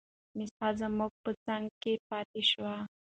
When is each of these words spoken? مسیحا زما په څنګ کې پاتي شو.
مسیحا 0.37 0.69
زما 0.79 1.05
په 1.23 1.31
څنګ 1.45 1.65
کې 1.81 1.93
پاتي 2.07 2.41
شو. 2.49 2.63